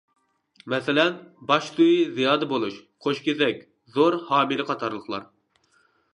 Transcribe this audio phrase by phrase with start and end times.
[0.73, 1.11] مەسىلەن:
[1.51, 3.63] باش سۈيى زىيادە بولۇش، قوشكېزەك،
[3.99, 5.31] زور ھامىلە قاتارلىقلار.